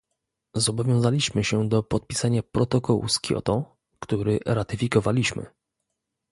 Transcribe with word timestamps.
Zobowiązaliśmy 0.55 1.43
się 1.43 1.69
do 1.69 1.83
podpisania 1.83 2.43
protokołu 2.43 3.07
z 3.07 3.19
Kioto, 3.19 3.75
który 3.99 4.39
ratyfikowaliśmy 4.45 5.45